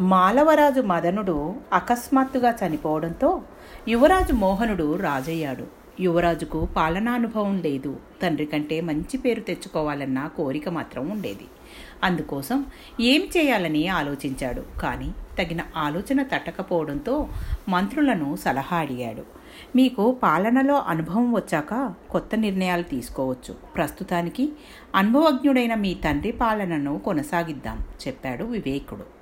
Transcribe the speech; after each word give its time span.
మాలవరాజు 0.00 0.80
మదనుడు 0.80 1.54
అకస్మాత్తుగా 1.72 2.56
చనిపోవడంతో 2.66 3.42
యువరాజు 3.88 4.32
మోహనుడు 4.32 4.96
రాజయ్యాడు. 4.96 5.66
యువరాజుకు 6.00 6.68
పాలనానుభవం 6.76 7.58
లేదు. 7.58 7.96
తండ్రి 8.22 8.46
కంటే 8.46 8.80
మంచి 8.80 9.18
పేరు 9.18 9.40
తెచ్చుకోవాలన్న 9.40 10.30
కోరిక 10.36 10.68
మాత్రం 10.68 11.10
ఉండేది. 11.10 11.46
అందుకోసం 12.04 12.66
ఏం 13.00 13.20
చేయాలని 13.20 13.88
ఆలోచించాడు. 13.88 14.80
కానీ 14.80 15.14
తగిన 15.38 15.60
ఆలోచన 15.76 16.22
తట్టకపోవడంతో 16.22 17.28
మంత్రులను 17.68 18.36
సలహా 18.36 18.76
అడిగాడు. 18.76 19.22
మీకు 19.76 20.12
పాలనలో 20.12 20.74
అనుభవం 20.74 21.32
వచ్చాక 21.32 21.92
కొత్త 22.10 22.34
నిర్ణయాలు 22.34 22.82
తీసుకోవచ్చు. 22.82 23.54
ప్రస్తుతానికి 23.54 24.52
అనుభవజ్ఞుడైన 24.94 25.74
మీ 25.74 25.94
తండ్రి 25.94 26.32
పాలనను 26.32 26.98
కొనసాగిద్దాం 26.98 27.78
చెప్పాడు 27.78 28.44
వివేకుడు. 28.44 29.17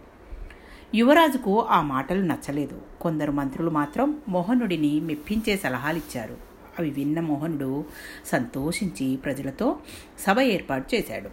యువరాజుకు 0.95 1.64
ఆ 1.64 1.80
మాటలు 1.80 2.23
నచ్చలేదు. 2.23 2.83
కొందరు 3.01 3.33
మంత్రులు 3.33 3.70
మాత్రం 3.70 4.20
మోహనుడిని 4.29 5.01
మెప్పించే 5.01 5.56
సలహాలిచ్చారు. 5.56 6.37
అవి 6.78 6.91
విన్న 6.91 7.20
మోహనుడు 7.20 7.84
సంతోషించి 8.27 9.16
ప్రజలతో 9.16 9.78
సభ 10.19 10.41
ఏర్పాటు 10.41 10.95
చేశాడు. 10.95 11.28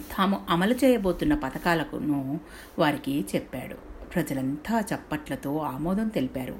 తాము 0.00 0.40
అమలు 0.48 0.74
చేయబోతున్న 0.74 1.34
పథకాలను 1.34 2.40
వారికి 2.78 3.24
చెప్పాడు. 3.34 3.92
ప్రజలంతా 4.14 4.84
చప్పట్లతో 4.94 5.58
ఆమోదం 5.58 6.08
తెలిపారు. 6.08 6.54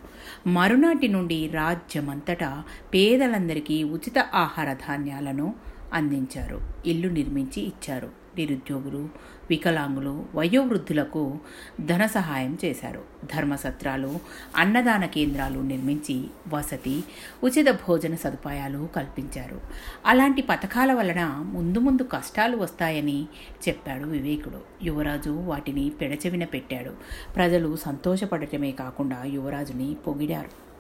మరునాటి 0.47 1.09
నుండి 1.09 1.49
రాజ్యమంతటా 1.49 2.63
పేదలందరికీ 2.95 3.85
ఉచిత 3.85 4.19
ఆహార 4.19 4.73
ధాన్యాలను 4.73 5.55
అందించారు. 5.93 6.61
ఇల్లు 6.87 7.09
నిర్మించి 7.09 7.63
ఇచ్చారు. 7.63 8.22
నిరుద్యోగులు 8.37 9.09
వికలాంగులు 9.51 10.27
వయోవృద్ధులకు 10.35 11.39
ధన 11.85 12.07
సహాయం 12.07 12.59
చేశారు. 12.65 13.05
ధర్మసత్రాలు 13.25 14.19
అన్నదాన 14.57 15.05
కేంద్రాలు 15.05 15.59
నిర్మించి 15.59 16.25
వసతి 16.49 17.05
ఉచిత 17.45 17.67
భోజన 17.71 18.15
సదుపాయాలు 18.15 18.89
కల్పించారు. 18.97 19.61
అలాంటి 20.07 20.43
పథకాల 20.43 20.93
వలన 20.93 21.25
ముందు 21.27 21.79
ముందు 21.79 22.03
కష్టాలు 22.03 22.57
వస్తాయని 22.57 23.27
చెప్పాడు 23.69 24.05
వివేకుడు. 24.05 24.61
యువరాజు 24.83 25.31
వాటిని 25.31 25.91
పెడచెవిన 25.91 26.45
పెట్టాడు. 26.45 26.91
ప్రజలు 27.35 27.77
సంతోషపడటమే 27.77 28.71
కాకుండా 28.71 29.25
యువరాజుని 29.25 29.97
పొగిడారు. 30.07 30.72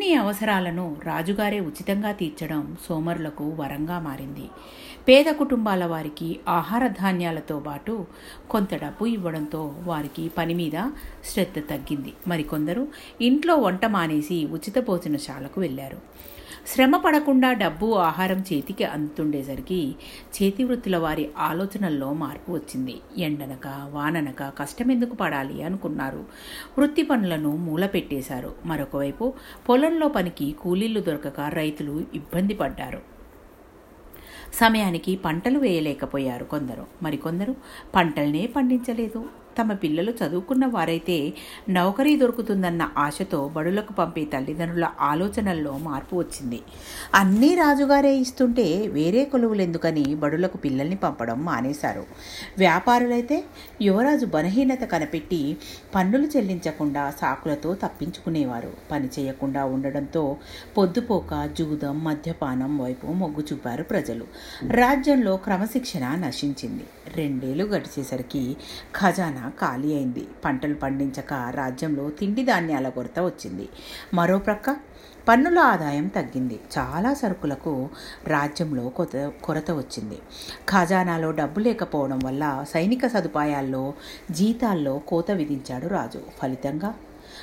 అన్ని 0.00 0.14
అవసరాలను 0.14 0.96
రాజుగారే 1.04 1.60
ఉచితంగా 1.60 2.12
తీర్చడం 2.12 2.76
సోమరులకు 2.88 3.44
వరంగా 3.58 3.98
మారింది. 3.98 4.46
పేద 5.08 5.24
కుటుంబాల 5.32 5.84
వారికి 5.84 6.40
ఆహార 6.48 6.86
ధాన్యాలతో 6.86 7.60
పాటు 7.60 8.06
కొంత 8.50 8.74
డబ్బు 8.74 9.06
ఇవ్వడంతో 9.06 9.62
వారికి 9.84 10.24
పని 10.28 10.54
మీద 10.54 10.78
శ్రద్ధ 11.24 11.58
తగ్గింది. 11.70 12.12
మరికొందరు 12.26 12.88
ఇంట్లో 13.20 13.56
వంట 13.56 13.86
మానేసి 13.86 14.44
ఉచిత 14.46 14.78
భోజనశాలకు 14.86 15.60
వెళ్ళారు. 15.60 16.00
శ్రమ 16.66 16.96
పడకుండా 16.96 17.52
డబ్బు 17.52 17.86
ఆహారం 17.86 18.40
చేతికి 18.40 18.84
అందుతుండేసరికి 18.84 19.94
చేతి 20.42 20.64
వృత్తుల 20.64 20.96
వారి 20.96 21.30
ఆలోచనల్లో 21.38 22.12
మార్పు 22.12 22.52
వచ్చింది. 22.52 22.96
ఎండనక 23.18 23.88
వాననక 23.90 24.42
కష్టమెందుకు 24.58 25.14
పడాలి 25.14 25.62
అనుకున్నారు. 25.62 26.24
వృత్తి 26.78 27.02
పనులను 27.02 27.56
మూలపెట్టేశారు. 27.56 28.54
మరొకవైపు 28.64 29.34
పొలంలో 29.68 30.08
పనికి 30.08 30.52
కూలీళ్ళు 30.52 31.00
దొరకక 31.00 31.40
రైతులు 31.40 32.04
ఇబ్బంది 32.14 32.54
పడ్డారు. 32.54 33.00
సమయానికి 34.54 35.16
పంటలు 35.16 35.58
వేయలేకపోయారు 35.58 36.44
కొందరు. 36.44 36.86
మరికొందరు 37.02 37.56
పంటల్నే 37.94 38.46
పండించలేదు. 38.46 39.39
తమ 39.58 39.72
పిల్లలు 39.72 40.10
చదువుకున్న 40.10 40.66
వారైతే 40.66 41.32
నౌకరీ 41.68 42.16
దొరుకుతుందన్న 42.16 42.90
ఆశతో 42.98 43.48
బడులకు 43.48 43.92
పంపే 43.92 44.24
తల్లిదండ్రుల 44.24 44.88
ఆలోచనల్లో 45.00 45.78
మార్పు 45.78 46.16
వచ్చింది. 46.16 46.60
అన్నీ 47.14 47.54
రాజుగారే 47.54 48.14
ఇస్తుంటే 48.16 48.86
వేరే 48.86 49.24
కొలువులెందుకని 49.24 50.14
బడులకు 50.14 50.56
పిల్లల్ని 50.56 50.96
పంపడం 50.96 51.44
మానేశారు. 51.44 52.04
వ్యాపారులైతే 52.58 53.44
యువరాజు 53.82 54.26
బలహీనత 54.26 54.80
కనిపెట్టి 54.80 55.56
పన్నులు 55.94 56.26
చెల్లించకుండా 56.26 57.10
సాకులతో 57.10 57.74
తప్పించుకునేవారు. 57.74 58.72
పని 58.90 59.08
చేయకుండా 59.18 59.64
ఉండడంతో 59.64 60.36
పొద్దుపోక 60.78 61.50
జూదం 61.58 62.04
మద్యపానం 62.04 62.78
వైపు 62.78 63.06
మొగ్గు 63.06 63.40
చూపారు 63.52 63.82
ప్రజలు. 63.82 64.26
రాజ్యంలో 64.70 65.36
క్రమశిక్షణ 65.36 66.14
నశించింది. 66.14 66.84
రెండేళ్ళు 67.14 67.64
గడిచేసరికి 67.64 68.56
ఖజానా 68.96 69.39
ఖాళీ 69.48 69.94
అయింది. 69.94 70.28
పంటలు 70.44 70.74
పండించక 70.74 71.32
రాజ్యంలో 71.50 72.10
తిండి 72.10 72.44
ధాన్యాల 72.44 72.88
కొరత 72.88 73.20
వచ్చింది. 73.20 73.68
మరో 74.14 74.38
ప్రక్క 74.38 74.76
పన్నుల 75.28 75.58
ఆదాయం 75.58 76.06
తగ్గింది. 76.06 76.60
చాలా 76.78 77.14
సరుకులకు 77.14 77.88
రాజ్యంలో 78.26 78.88
కొత 78.88 79.32
కొరత 79.42 79.70
వచ్చింది. 79.70 80.18
ఖజానాలో 80.68 81.30
డబ్బు 81.30 81.60
లేకపోవడం 81.60 82.18
వల్ల 82.24 82.64
సైనిక 82.68 83.06
సదుపాయాల్లో 83.06 83.94
జీతాల్లో 84.30 84.98
కోత 84.98 85.30
విధించాడు 85.30 85.86
రాజు. 85.86 86.22
ఫలితంగా 86.38 86.94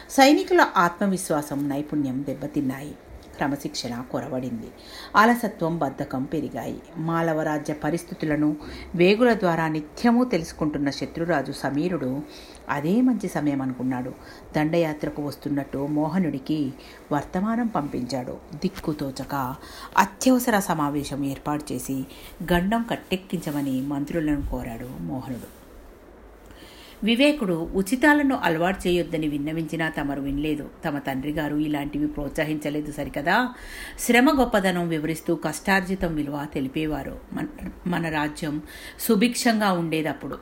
సైనికుల 0.10 0.68
ఆత్మవిశ్వాసం 0.78 1.70
నైపుణ్యం 1.70 2.24
దెబ్బతిన్నాయి. 2.24 2.96
క్రమశిక్షణ 3.38 4.04
కొరవడింది. 4.12 4.68
అలసత్వం 5.16 5.78
బద్ధకం 5.78 6.24
పెరిగాయి. 6.24 6.80
మాలవరాజ్య 6.98 7.74
పరిస్థితులను 7.74 8.56
వేగుల 8.96 9.34
ద్వారా 9.34 9.68
నిత్యము 9.68 10.24
తెలుసుకుంటున్న 10.24 10.90
శత్రురాజు 10.90 11.52
సమీరుడు 11.52 12.22
అదే 12.70 13.02
మంచి 13.02 13.28
సమయం 13.28 13.62
అనుకున్నాడు. 13.62 14.14
దండయాత్రకు 14.56 15.22
వస్తున్నట్టు 15.22 15.78
మోహనుడికి 15.78 16.74
వర్తమానం 17.12 17.68
పంపించాడు. 17.68 18.38
దిక్కుతోచక 18.56 19.56
అత్యవసర 19.98 20.60
సమావేశం 20.60 21.24
ఏర్పాటు 21.24 21.74
చేసి 21.74 22.06
గండం 22.54 22.86
కట్టెక్కించమని 22.92 23.82
మంత్రులను 23.82 24.44
కోరాడు 24.52 24.90
మోహనుడు. 25.02 25.57
వివేకుడు 27.04 27.72
ఉచితాలను 27.76 28.36
అలవాటు 28.36 28.88
చేయొద్దని 28.88 29.28
విన్నవించినా 29.28 29.90
తమరు 29.90 30.22
వినలేదు. 30.22 30.70
తమ 30.86 30.98
తండ్రి 30.98 31.32
గారు 31.32 31.56
ఇలాంటివి 31.56 32.08
ప్రోత్సహించలేదు 32.08 32.92
సరికదా? 32.92 33.50
శ్రమ 34.00 34.40
గొప్పదనం 34.40 34.88
వివరిస్తూ 34.88 35.36
కష్టార్జితం 35.36 36.16
విలువ 36.16 36.48
తెలిపేవారు. 36.54 37.20
మన 37.34 37.48
మన 37.88 38.10
రాజ్యం 38.10 38.62
సుభిక్షంగా 39.00 39.72
ఉండేదప్పుడు. 39.72 40.38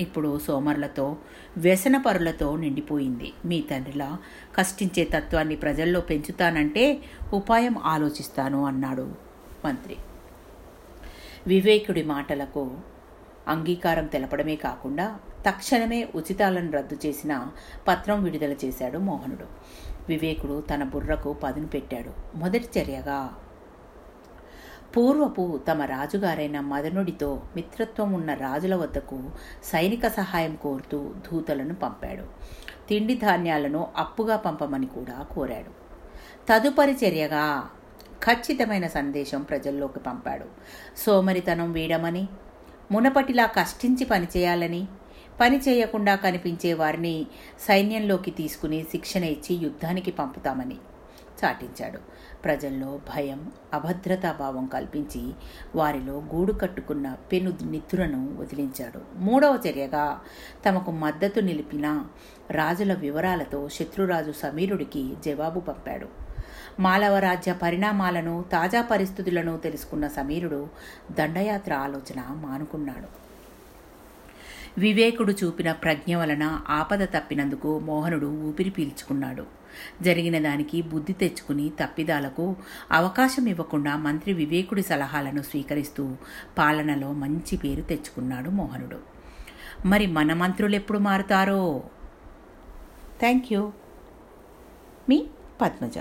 ఇప్పుడు 0.00 0.38
సోమరులతో 0.38 1.16
వ్యసనపరులతో 1.56 2.56
నిండిపోయింది. 2.56 3.32
మీ 3.44 3.64
తండ్రిలా 3.70 4.18
కష్టించే 4.56 5.04
తత్వాన్ని 5.04 5.56
ప్రజల్లో 5.56 6.00
పెంచుతానంటే 6.00 6.98
ఉపాయం 7.32 7.78
ఆలోచిస్తాను 7.78 8.64
అన్నాడు 8.64 9.14
మంత్రి. 9.64 9.96
వివేకుడి 11.46 12.02
మాటలకు 12.02 12.70
అంగీకారం 13.48 14.06
తెలపడమే 14.06 14.56
కాకుండా 14.56 15.18
తక్షణమే 15.46 16.08
ఉచితాలను 16.14 16.72
రద్దు 16.72 16.98
చేసిన 17.06 17.46
పత్రం 17.88 18.24
విడుదల 18.24 18.52
చేశాడు 18.64 18.98
మోహనుడు. 18.98 19.44
వివేకుడు 20.08 20.60
తన 20.60 20.84
బుర్రకు 20.84 21.32
పదును 21.32 21.66
పెట్టాడు. 21.66 22.38
మొదటి 22.38 22.68
చర్యగా 22.78 23.34
పూర్వపు 24.96 25.60
తమ 25.70 25.82
రాజుగారైన 25.82 26.60
మదనుడితో 26.60 27.42
మిత్రత్వం 27.56 28.12
ఉన్న 28.12 28.34
రాజుల 28.34 28.74
వద్దకు 28.74 29.30
సైనిక 29.64 30.08
సహాయం 30.08 30.56
కోరుతూ 30.56 31.14
దూతలను 31.32 31.74
పంపాడు. 31.74 32.22
తిండి 32.88 33.14
ధాన్యాలను 33.14 33.88
అప్పుగా 33.96 34.36
పంపమని 34.36 34.86
కూడా 34.86 35.26
కోరాడు. 35.34 35.88
తదుపరి 36.48 36.92
చర్యగా 36.92 37.70
ఖచ్చితమైన 38.24 38.86
సందేశం 38.86 39.42
ప్రజల్లోకి 39.42 40.00
పంపాడు. 40.00 40.44
సోమరితనం 40.98 41.72
వీడమని 41.72 42.28
మునపటిలా 42.92 43.46
కష్టించి 43.46 44.04
పనిచేయాలని 44.04 44.86
పని 45.40 45.56
చేయకుండా 45.56 46.14
కనిపించే 46.14 46.72
వారిని 46.74 47.26
సైన్యంలోకి 47.60 48.30
తీసుకుని 48.30 48.82
శిక్షణ 48.82 49.24
ఇచ్చి 49.24 49.56
యుద్ధానికి 49.56 50.10
పంపుతామని 50.10 50.76
చాటించాడు. 51.44 51.98
ప్రజల్లో 52.44 53.00
భయం 53.08 53.52
అభద్రతా 53.72 54.32
భావం 54.32 54.66
కల్పించి 54.66 55.32
వారిలో 55.74 56.12
గూడు 56.12 56.52
కట్టుకున్న 56.52 57.16
పెను 57.32 57.52
నిద్రను 57.62 58.36
వదిలించాడు. 58.40 59.00
మూడవ 59.16 59.58
చర్యగా 59.68 60.20
తమకు 60.68 60.90
మద్దతు 60.90 61.40
నిలిపిన 61.40 62.04
రాజుల 62.50 62.94
వివరాలతో 62.94 63.68
శత్రురాజు 63.68 64.32
సమీరుడికి 64.32 65.14
జవాబు 65.26 65.60
పంపాడు. 65.60 66.27
మాలవరాజ్య 66.78 67.52
పరిణామాలను 67.52 68.44
తాజా 68.52 68.82
పరిస్థితులను 68.82 69.56
తెలుసుకున్న 69.56 70.08
సమీరుడు 70.08 70.68
దండయాత్ర 71.12 71.74
ఆలోచన 71.74 72.24
మానుకున్నాడు. 72.30 73.18
వివేకుడు 74.80 75.32
చూపిన 75.32 75.72
ప్రజ్ఞ 75.72 76.16
వలన 76.16 76.60
ఆపద 76.68 77.04
తప్పినందుకు 77.04 77.78
మోహనుడు 77.78 78.26
ఊపిరి 78.26 78.70
పీల్చుకున్నాడు. 78.70 79.46
జరిగిన 80.02 80.42
దానికి 80.42 80.82
బుద్ధి 80.82 81.12
తెచ్చుకుని 81.12 81.68
తప్పిదాలకు 81.68 82.56
అవకాశం 82.92 83.46
ఇవ్వకుండా 83.46 83.96
మంత్రి 83.96 84.32
వివేకుడి 84.32 84.82
సలహాలను 84.82 85.42
స్వీకరిస్తూ 85.42 86.16
పాలనలో 86.58 87.12
మంచి 87.12 87.56
పేరు 87.56 87.82
తెచ్చుకున్నాడు 87.82 88.50
మోహనుడు. 88.50 88.98
మరి 89.86 90.06
మన 90.06 90.32
మంత్రులు 90.32 90.74
ఎప్పుడు 90.74 90.98
మారుతారో? 90.98 91.82
థ్యాంక్ 93.20 93.52
యూ 93.52 93.72
మీ 95.08 95.26
పద్మజ. 95.60 95.94